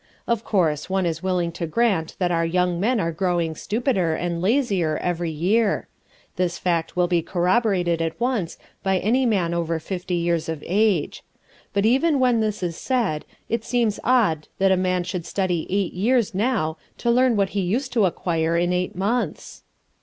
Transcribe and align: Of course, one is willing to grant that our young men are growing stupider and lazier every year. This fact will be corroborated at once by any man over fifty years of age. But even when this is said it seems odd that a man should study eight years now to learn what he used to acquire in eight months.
Of 0.25 0.43
course, 0.43 0.89
one 0.89 1.05
is 1.05 1.21
willing 1.21 1.51
to 1.51 1.67
grant 1.67 2.15
that 2.17 2.31
our 2.31 2.43
young 2.43 2.79
men 2.79 2.99
are 2.99 3.11
growing 3.11 3.53
stupider 3.53 4.15
and 4.15 4.41
lazier 4.41 4.97
every 4.97 5.29
year. 5.29 5.89
This 6.37 6.57
fact 6.57 6.95
will 6.95 7.07
be 7.07 7.21
corroborated 7.21 8.01
at 8.01 8.19
once 8.19 8.57
by 8.81 8.97
any 8.97 9.27
man 9.27 9.53
over 9.53 9.77
fifty 9.79 10.15
years 10.15 10.49
of 10.49 10.63
age. 10.65 11.23
But 11.71 11.85
even 11.85 12.19
when 12.19 12.39
this 12.39 12.63
is 12.63 12.75
said 12.77 13.25
it 13.47 13.63
seems 13.63 13.99
odd 14.03 14.47
that 14.57 14.71
a 14.71 14.75
man 14.75 15.03
should 15.03 15.23
study 15.27 15.67
eight 15.69 15.93
years 15.93 16.33
now 16.33 16.77
to 16.97 17.11
learn 17.11 17.35
what 17.35 17.49
he 17.49 17.61
used 17.61 17.93
to 17.93 18.05
acquire 18.07 18.57
in 18.57 18.73
eight 18.73 18.95
months. 18.95 19.61